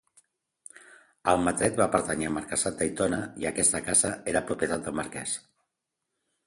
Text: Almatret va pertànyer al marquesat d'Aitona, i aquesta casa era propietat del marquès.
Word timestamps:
Almatret 1.33 1.77
va 1.81 1.87
pertànyer 1.97 2.31
al 2.31 2.35
marquesat 2.39 2.81
d'Aitona, 2.81 3.21
i 3.45 3.49
aquesta 3.53 3.83
casa 3.91 4.13
era 4.35 4.45
propietat 4.51 4.89
del 4.89 5.01
marquès. 5.03 5.37